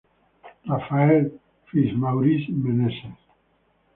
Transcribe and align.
Rafael 0.67 1.29
Fitzmaurice 1.67 2.49
Meneses. 2.63 3.19